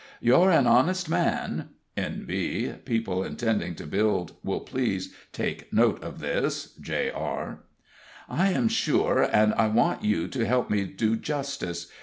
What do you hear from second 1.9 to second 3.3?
(N.B. People